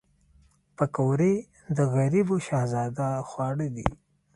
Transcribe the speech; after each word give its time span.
پکورې 0.77 1.33
د 1.77 1.79
غریبو 1.93 2.35
شهزاده 2.47 3.09
خواړه 3.29 3.67
دي 3.75 3.87